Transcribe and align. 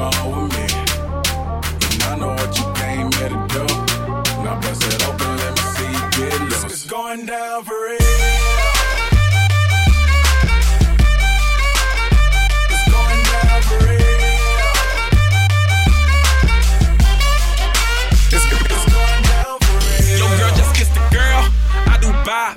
coming 0.00 0.18
home 0.18 0.48
with. 0.48 1.92
And 1.92 2.02
I 2.02 2.16
know 2.18 2.28
what 2.28 2.58
you 2.58 2.66
came 2.80 3.12
here 3.12 3.28
to 3.28 3.40
do. 3.54 3.64
Now 4.44 4.60
bust 4.60 4.84
it 4.84 5.06
open, 5.08 5.36
let 5.36 5.52
me 5.56 5.64
see 5.76 5.90
you 5.92 6.04
get 6.16 6.40
loose. 6.40 6.64
It's 6.64 6.86
going 6.86 7.26
down 7.26 7.64
for 7.64 7.79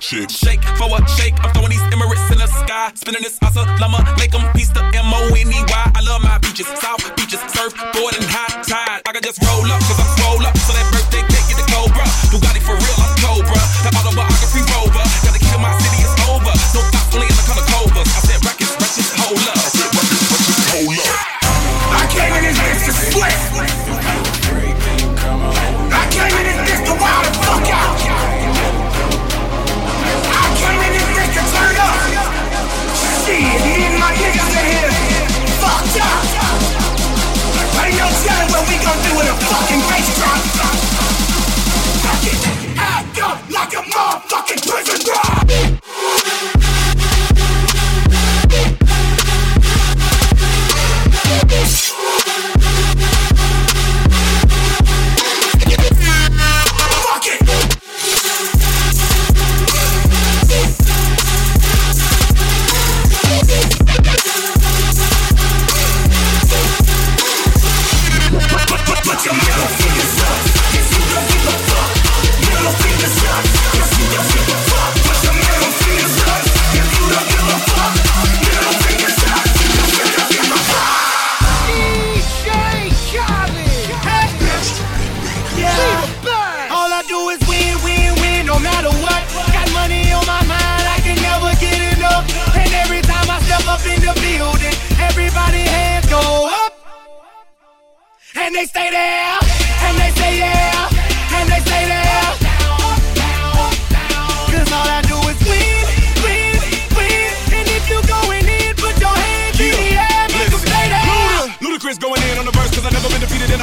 chick. 0.04 0.29
Shake 0.29 0.63
for 0.75 0.91
a 0.91 0.99
shake. 1.15 1.33
I'm 1.39 1.49
throwing 1.55 1.71
these 1.71 1.88
Emirates 1.95 2.29
in 2.31 2.38
the 2.38 2.47
sky. 2.47 2.91
Spinning 2.93 3.23
this 3.23 3.39
awesome 3.41 3.67
llama. 3.80 4.03
Make 4.20 4.31
them 4.31 4.43
piece 4.53 4.70
the 4.70 4.84
M 4.84 5.07
O 5.07 5.31
N 5.31 5.48
E 5.48 5.59
Y. 5.63 5.91
I 5.95 6.02
love 6.03 6.21
my 6.21 6.38
beaches, 6.39 6.67
South 6.84 7.03
beaches, 7.16 7.39
surf, 7.55 7.73
board, 7.95 8.13
and 8.20 8.27
high 8.27 8.62
tide. 8.67 9.02
I 9.07 9.12
can 9.13 9.23
just 9.23 9.39
roll 9.41 9.63
up, 9.71 9.79
cause 9.88 10.02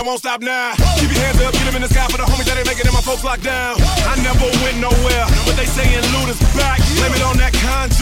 I 0.00 0.02
won't 0.02 0.18
stop 0.18 0.40
now. 0.40 0.72
Keep 0.96 1.12
your 1.12 1.20
hands 1.20 1.44
up, 1.44 1.52
get 1.52 1.68
them 1.68 1.76
in 1.76 1.84
the 1.84 1.92
sky 1.92 2.08
for 2.08 2.16
the 2.16 2.24
homies 2.24 2.48
that 2.48 2.56
ain't 2.56 2.64
making 2.64 2.88
it 2.88 2.92
my 2.96 3.04
folks 3.04 3.20
locked 3.20 3.44
down. 3.44 3.76
I 4.08 4.16
never 4.24 4.48
went 4.64 4.80
nowhere, 4.80 5.28
but 5.44 5.60
they 5.60 5.68
saying 5.68 6.00
loot 6.16 6.32
is 6.32 6.40
back. 6.56 6.80
Blame 6.96 7.12
it 7.12 7.20
on 7.20 7.36
that 7.36 7.52
content. 7.52 7.99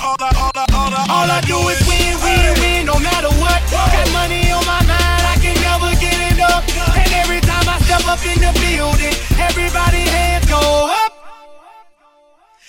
all 0.00 0.16
I, 0.20 0.30
all 0.38 0.54
I, 0.54 0.64
all 0.72 0.92
I, 0.94 1.02
all 1.10 1.28
I 1.30 1.40
do 1.42 1.58
is 1.68 1.80
win, 1.88 2.14
win, 2.22 2.44
win, 2.60 2.86
no 2.86 2.98
matter 2.98 3.32
what. 3.42 3.60
Got 3.70 4.08
money 4.12 4.50
on 4.50 4.64
my 4.64 4.80
mind, 4.86 5.24
I 5.26 5.36
can 5.40 5.56
never 5.60 5.90
get 6.00 6.18
enough. 6.32 6.64
And 6.96 7.10
every 7.12 7.40
time 7.40 7.66
I 7.68 7.78
step 7.84 8.04
up 8.08 8.22
in 8.24 8.38
the 8.40 8.52
building, 8.60 9.14
everybody 9.38 10.02
hands 10.08 10.46
go 10.46 10.60
up. 10.60 11.12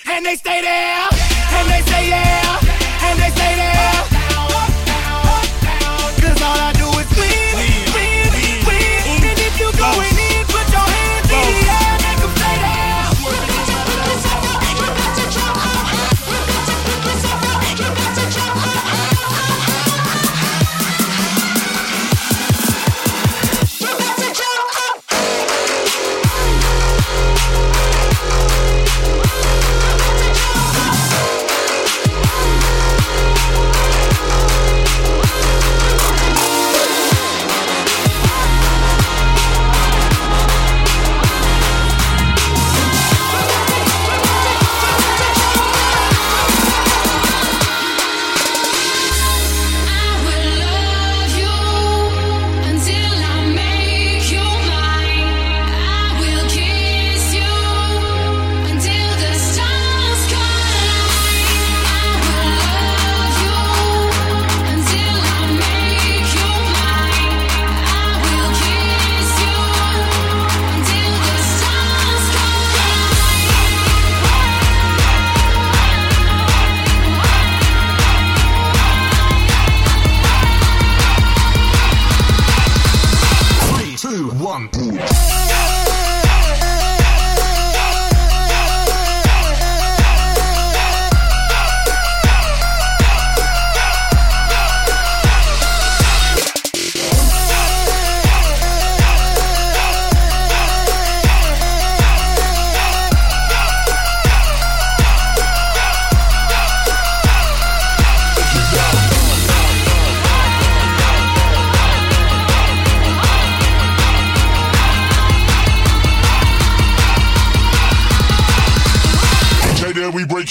And 0.09 0.25
they 0.25 0.35
stay 0.35 0.61
there, 0.61 1.07
and 1.57 1.65
they 1.71 1.81
stay 1.87 2.09
there, 2.09 2.57
and 3.07 3.19
they 3.19 3.29
stay 3.31 3.55
there. 3.55 4.02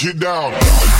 It 0.05 0.19
down. 0.19 0.92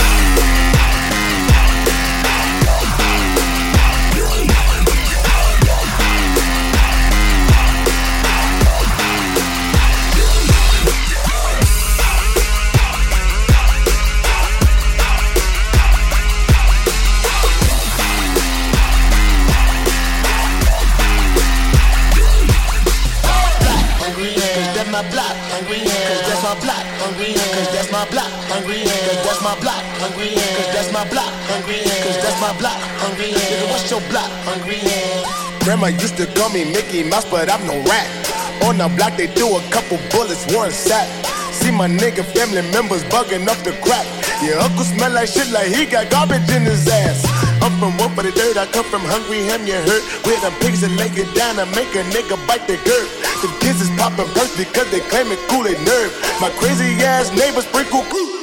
My 32.43 32.51
block, 32.59 32.75
hungry 32.99 33.31
nigga, 33.31 33.71
what's 33.71 33.87
your 33.87 34.03
block, 34.11 34.27
hungry 34.43 34.83
Grandma 35.63 35.87
used 35.95 36.19
to 36.19 36.27
call 36.35 36.51
me 36.51 36.67
Mickey 36.75 36.99
Mouse, 36.99 37.23
but 37.23 37.47
I'm 37.47 37.63
no 37.63 37.79
rat. 37.87 38.03
On 38.67 38.75
the 38.75 38.91
block, 38.99 39.15
they 39.15 39.31
threw 39.31 39.55
a 39.55 39.63
couple 39.71 39.95
bullets, 40.11 40.43
one 40.51 40.67
sack. 40.67 41.07
See 41.55 41.71
my 41.71 41.87
nigga 41.87 42.27
family 42.35 42.59
members 42.75 42.99
bugging 43.07 43.47
up 43.47 43.55
the 43.63 43.71
crack. 43.79 44.03
Your 44.43 44.59
uncle 44.59 44.83
smell 44.83 45.15
like 45.15 45.31
shit 45.31 45.47
like 45.55 45.71
he 45.71 45.87
got 45.87 46.11
garbage 46.11 46.43
in 46.51 46.67
his 46.67 46.83
ass. 46.83 47.23
I'm 47.63 47.71
from 47.79 47.95
work 47.95 48.11
for 48.11 48.27
the 48.27 48.35
dirt, 48.35 48.59
I 48.59 48.67
come 48.75 48.83
from 48.91 49.07
hungry 49.07 49.47
ham, 49.47 49.63
you 49.63 49.79
hurt. 49.79 50.03
Where 50.27 50.35
the 50.43 50.51
pigs 50.59 50.83
that 50.83 50.91
lay 50.99 51.07
it 51.15 51.31
down 51.31 51.63
and 51.63 51.71
make 51.71 51.95
a 51.95 52.03
nigga 52.11 52.35
bite 52.43 52.67
the 52.67 52.75
girth. 52.83 53.07
The 53.39 53.47
kids 53.63 53.79
is 53.79 53.91
popping 53.95 54.27
perks 54.35 54.51
because 54.59 54.91
they 54.91 54.99
claim 55.07 55.31
it 55.31 55.39
cool 55.47 55.63
they 55.63 55.79
nerve. 55.87 56.11
My 56.43 56.51
crazy 56.59 56.91
ass 57.07 57.31
neighbors 57.31 57.63
sprinkle. 57.71 58.03
Big 58.11 58.42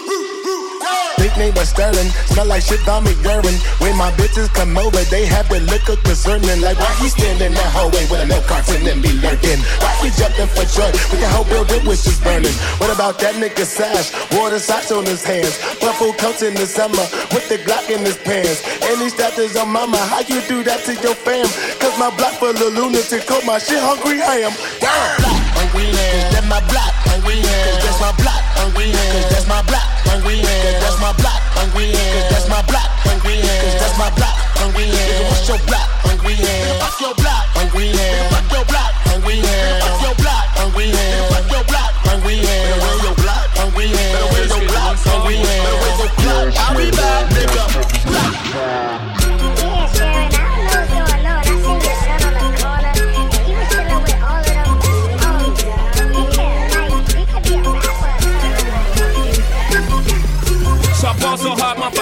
name 1.36 1.54
was 1.54 1.68
Sterling, 1.70 2.08
smell 2.32 2.46
like 2.46 2.62
shit 2.62 2.80
me 3.04 3.14
urine. 3.22 3.58
When 3.78 3.96
my 3.96 4.10
bitches 4.18 4.48
come 4.52 4.76
over, 4.78 5.02
they 5.10 5.26
have 5.26 5.48
the 5.48 5.60
liquor 5.70 5.96
concerning. 6.02 6.60
Like, 6.60 6.78
why 6.78 6.92
he 7.02 7.08
standing 7.08 7.52
that 7.54 7.70
hallway 7.74 8.06
with 8.10 8.22
a 8.22 8.26
milk 8.26 8.46
carton 8.46 8.86
and 8.86 9.02
be 9.02 9.12
lurking? 9.20 9.60
Why 9.82 9.92
he 10.02 10.08
jumping 10.16 10.50
for 10.50 10.64
joy 10.66 10.90
with 11.10 11.20
the 11.20 11.28
whole 11.28 11.44
building 11.44 11.84
was 11.86 12.04
just 12.04 12.22
burning? 12.22 12.54
What 12.78 12.90
about 12.92 13.18
that 13.20 13.34
nigga 13.36 13.64
Sash? 13.64 14.12
Water 14.32 14.58
socks 14.58 14.90
on 14.92 15.04
his 15.04 15.22
hands, 15.24 15.58
purple 15.80 16.12
coats 16.14 16.42
in 16.42 16.54
the 16.54 16.66
summer 16.66 17.04
with 17.34 17.48
the 17.48 17.58
Glock 17.66 17.90
in 17.90 18.00
his 18.00 18.16
pants. 18.18 18.62
And 18.82 19.00
he 19.00 19.08
status 19.10 19.56
on 19.56 19.68
mama, 19.68 19.98
how 19.98 20.20
you 20.20 20.40
do 20.48 20.62
that 20.64 20.84
to 20.86 20.94
your 21.02 21.14
fam? 21.14 21.46
Cause 21.78 21.98
my 21.98 22.10
block 22.16 22.34
full 22.38 22.50
of 22.50 22.72
lunatic, 22.74 23.26
call 23.26 23.42
my 23.42 23.58
shit 23.58 23.80
hungry 23.80 24.18
ham. 24.18 24.52
Damn! 24.80 25.20
Hungry 25.58 25.90
ham, 25.92 26.32
that's 26.32 26.48
my 26.48 26.60
block, 26.70 26.94
hungry 27.04 27.42
ham. 27.42 27.80
Cause 27.80 27.84
that's 27.84 28.00
my 28.00 28.12
block, 28.22 28.42
hungry 28.56 28.88
ham. 28.94 29.12
Cause 29.12 29.30
that's 29.30 29.48
my 29.48 29.62
block, 29.66 29.89
hungry 30.10 30.42
ham. 30.42 30.62
Cause 30.66 30.78
that's 30.82 30.98
my 31.00 31.12
block, 31.22 31.40
hungry 31.54 31.86
ham. 31.94 32.10
Cause 32.10 32.28
that's 32.34 32.48
my 32.50 32.62
block, 32.66 32.90
hungry 33.06 33.38
ham. 33.38 33.62
Cause 33.62 33.76
that's 33.78 33.96
my 33.98 34.10
block, 34.18 34.36
hungry 34.58 34.86
ham. 34.90 35.06
Nigga, 35.06 35.24
what's 35.30 35.46
your 35.48 35.60
block, 35.70 35.88
hungry 36.02 36.34
ham? 36.34 36.80
Fuck 36.82 36.98
your 37.00 37.14
block, 37.14 37.44
hungry 37.54 37.88
ham. 37.94 38.30
Fuck 38.34 38.48
your 38.50 38.64
block, 38.66 38.92
hungry. 39.06 39.38
Fuck 39.46 40.02
your 40.02 40.14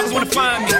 motherfuckers 0.09 0.13
wanna 0.13 0.25
find 0.25 0.65
me. 0.65 0.71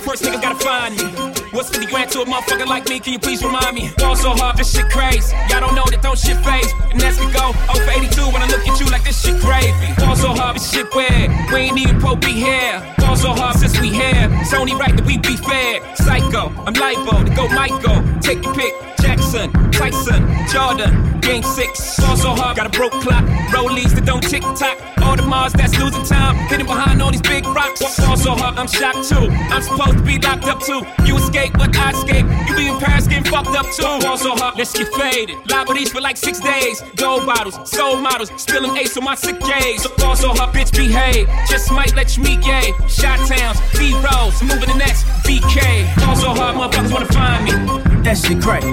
First 0.00 0.22
nigga 0.22 0.42
gotta 0.42 0.64
find 0.64 0.96
me. 0.96 1.04
What's 1.52 1.70
50 1.70 1.86
grand 1.86 2.10
to 2.12 2.22
a 2.22 2.24
motherfucker 2.24 2.66
like 2.66 2.88
me? 2.88 3.00
Can 3.00 3.12
you 3.12 3.18
please 3.18 3.42
remind 3.42 3.74
me? 3.74 3.90
Ball 3.98 4.16
so 4.16 4.30
hard, 4.30 4.56
this 4.56 4.72
shit 4.74 4.88
crazy. 4.90 5.34
Y'all 5.48 5.60
don't 5.60 5.74
know 5.74 5.84
that 5.90 6.02
don't 6.02 6.18
shit 6.18 6.36
phase. 6.44 6.72
And 6.92 7.02
as 7.02 7.18
we 7.18 7.26
go, 7.32 7.52
oh, 7.52 7.76
over 7.76 7.90
82 7.90 8.22
when 8.32 8.42
I 8.42 8.46
look 8.46 8.66
at 8.66 8.80
you 8.80 8.86
like 8.86 9.04
this 9.04 9.20
shit 9.20 9.40
crazy. 9.40 9.72
Ball 9.98 10.16
so 10.16 10.28
hard, 10.28 10.56
this 10.56 10.70
shit 10.70 10.92
weird. 10.94 11.30
We 11.52 11.68
ain't 11.68 11.78
even 11.78 12.00
pro 12.00 12.16
be 12.16 12.32
here. 12.32 12.82
Ball 12.98 13.16
so 13.16 13.32
hard 13.32 13.56
since 13.56 13.78
we 13.80 13.90
here. 13.90 14.28
It's 14.40 14.54
only 14.54 14.74
right 14.74 14.94
that 14.94 15.04
we 15.04 15.18
be 15.18 15.36
fair. 15.36 15.80
Psycho, 15.96 16.52
I'm 16.66 16.74
libo 16.74 17.24
to 17.24 17.34
go 17.34 17.48
Michael. 17.48 18.02
Take 18.20 18.44
your 18.44 18.54
pick. 18.54 18.74
Jackson, 19.00 19.52
Tyson, 19.70 20.26
Jordan, 20.48 21.20
Game 21.20 21.42
6. 21.42 22.00
Ball 22.00 22.16
so 22.16 22.34
hard, 22.34 22.56
got 22.56 22.66
a 22.66 22.70
broke 22.70 22.92
clock. 22.92 23.24
Rollies 23.52 23.94
that 23.94 24.06
don't 24.06 24.22
tick 24.22 24.42
tock. 24.56 24.78
All 25.02 25.14
the 25.14 25.22
Mars 25.22 25.52
that's 25.52 25.78
losing 25.78 26.02
time. 26.04 26.36
Hidden 26.48 26.66
behind 26.66 27.02
all 27.02 27.10
these 27.10 27.20
big 27.20 27.44
rocks. 27.46 27.80
Ball 27.98 28.16
so 28.16 28.32
hard, 28.34 28.58
I'm 28.58 28.66
shocked 28.66 29.08
too. 29.08 29.28
I'm 29.52 29.60
supposed 29.62 29.98
to 29.98 30.02
be 30.02 30.18
locked 30.18 30.44
up 30.44 30.60
too. 30.60 30.80
You 31.04 31.16
escape, 31.18 31.52
but 31.52 31.76
I 31.76 31.90
escape. 31.90 32.24
You 32.48 32.56
be 32.56 32.68
in 32.68 32.78
Paris 32.78 33.06
getting 33.06 33.30
fucked 33.30 33.54
up 33.54 33.66
too. 33.76 33.82
Ball 34.00 34.16
so 34.16 34.34
hard, 34.36 34.56
let's 34.56 34.72
get 34.72 34.88
faded. 34.94 35.36
Liberties 35.50 35.92
for 35.92 36.00
like 36.00 36.16
six 36.16 36.40
days. 36.40 36.80
Gold 36.96 37.26
bottles, 37.26 37.56
soul 37.70 37.96
models, 37.96 38.32
spilling 38.40 38.74
ace 38.76 38.96
on 38.96 39.04
my 39.04 39.14
sick 39.14 39.38
days. 39.40 39.82
So 39.82 39.90
ball 39.96 40.16
so 40.16 40.32
hard, 40.32 40.54
bitch, 40.54 40.72
behave. 40.72 41.28
Just 41.48 41.70
might 41.70 41.94
let 41.94 42.16
you 42.16 42.22
meet 42.22 42.40
gay. 42.40 42.72
Shot 42.88 43.18
towns, 43.28 43.60
B 43.78 43.92
rolls, 44.00 44.42
moving 44.42 44.70
the 44.72 44.78
next 44.78 45.04
BK. 45.28 45.84
Ball 46.04 46.16
so 46.16 46.32
hard, 46.32 46.56
motherfuckers 46.56 46.92
wanna 46.92 47.12
find 47.12 47.44
me. 47.44 48.02
That 48.02 48.16
shit 48.16 48.40
crack. 48.40 48.64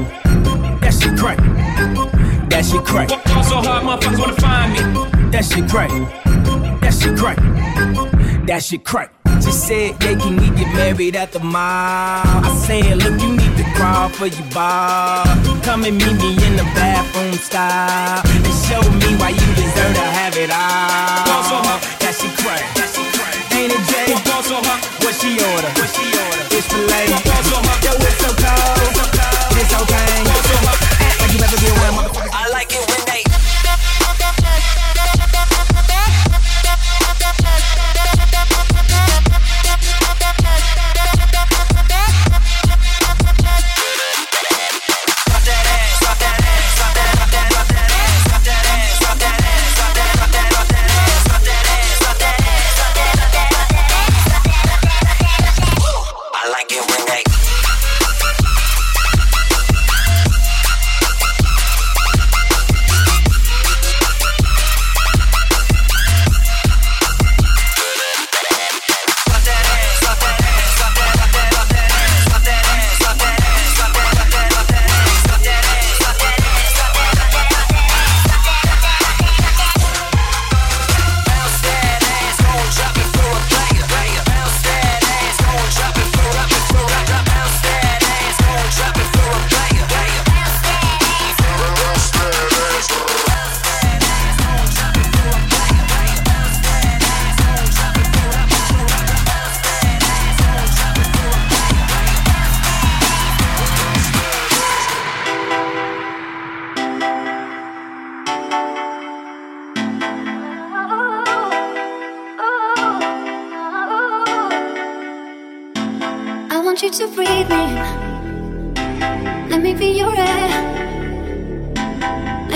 That 0.85 0.93
shit 0.93 1.17
crack. 1.17 1.37
That 2.49 2.63
shit 2.63 2.85
crack. 2.85 3.09
Ball 3.09 3.43
so 3.43 3.57
hard, 3.57 3.81
motherfuckers 3.89 4.19
wanna 4.19 4.37
find 4.37 4.69
me. 4.71 4.81
That 5.31 5.43
shit 5.43 5.65
crack. 5.67 5.89
That 6.81 6.93
shit 6.93 7.17
crack. 7.17 7.37
That 8.45 8.61
shit 8.61 8.85
crack. 8.85 9.09
She 9.41 9.49
said, 9.49 9.97
yeah, 10.03 10.13
can 10.13 10.37
we 10.37 10.47
get 10.53 10.69
married 10.77 11.15
at 11.15 11.31
the 11.31 11.39
mall? 11.39 12.21
I 12.21 12.53
said, 12.67 13.01
look, 13.01 13.19
you 13.19 13.33
need 13.33 13.57
to 13.57 13.65
crawl 13.73 14.09
for 14.09 14.27
your 14.27 14.45
bar. 14.53 15.25
Come 15.65 15.85
and 15.89 15.97
meet 15.97 16.21
me 16.21 16.37
in 16.45 16.53
the 16.53 16.67
bathroom 16.77 17.33
style. 17.33 18.21
And 18.21 18.55
show 18.69 18.85
me 19.01 19.17
why 19.17 19.33
you 19.33 19.47
deserve 19.57 19.89
to 19.89 20.05
have 20.05 20.37
it 20.37 20.53
all. 20.53 21.25
Ball 21.25 21.43
so 21.49 21.57
hard. 21.65 21.81
That 21.97 22.13
shit 22.13 22.29
crack. 22.45 22.61
That 22.77 22.93
shit 22.93 23.09
crack. 23.17 23.33
Ain't 23.57 23.73
it 23.73 23.81
Jay? 23.89 24.13
Ball 24.21 24.43
so 24.45 24.61
hard. 24.61 24.85
What 25.01 25.17
she 25.17 25.33
order? 25.33 25.71
What 25.81 25.89
she 25.97 26.05
order? 26.13 26.45
Fish 26.53 26.69
fillet. 26.69 27.09
Ball 27.25 27.41
so 27.41 27.57
hard. 27.57 27.81
Yo, 27.81 27.91
it's 28.05 28.21
so 28.21 28.29
cold. 28.37 28.85
It's 28.85 29.01
okay. 29.01 29.25
Act 30.29 30.45
like 30.45 30.74
you 30.74 30.74
ever 31.45 31.61
been 31.61 31.75
one 31.79 31.93
motherfucker. 31.93 32.29
I 32.33 32.49
like 32.49 32.71
it 32.73 32.89
when 32.89 33.04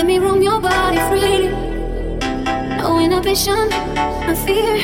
Let 0.00 0.06
me 0.06 0.18
roam 0.18 0.40
your 0.40 0.58
body 0.58 0.96
freely. 1.10 1.48
No 2.80 2.98
inhibition, 2.98 3.68
no 3.68 4.34
fear. 4.46 4.78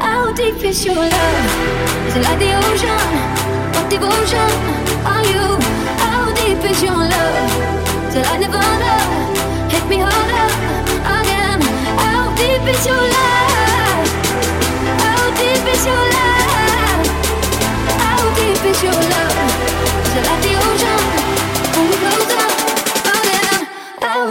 How 0.00 0.32
deep 0.32 0.64
is 0.64 0.82
your 0.82 0.94
love? 0.94 2.06
Is 2.08 2.16
it 2.16 2.22
like 2.24 2.38
the 2.38 2.56
ocean? 2.56 3.10
What 3.74 3.90
devotion 3.90 4.50
are 5.04 5.24
you? 5.32 5.44
How 6.00 6.32
deep 6.32 6.64
is 6.70 6.82
your 6.82 6.96
love? 6.96 7.52
Is 8.08 8.14
it 8.16 8.24
like 8.24 8.40
Nirvana? 8.40 8.94
Hit 9.68 9.84
me 9.92 9.98
harder 10.00 10.48
again. 11.20 11.60
How 12.00 12.34
deep 12.34 12.64
is 12.64 12.86
your 12.86 12.96
love? 12.96 14.08
How 15.04 15.20
deep 15.36 15.64
is 15.68 15.84
your 15.84 16.04
love? 16.16 17.04
How 18.00 18.22
deep 18.40 18.64
is 18.72 18.82
your 18.82 19.00
love? 19.12 19.36
Is 20.06 20.16
it 20.16 20.49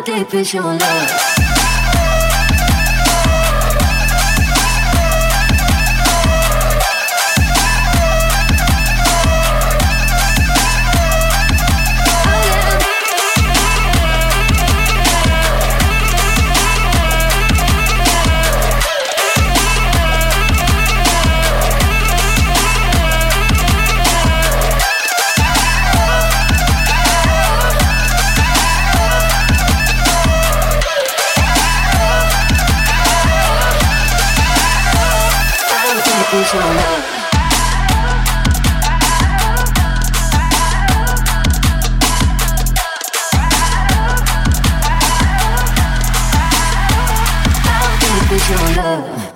deep 0.09 0.33
is 0.33 0.53
your 0.53 0.63
love? 0.63 1.38
Is 36.31 36.53
your 36.53 36.61
love? 48.75 49.28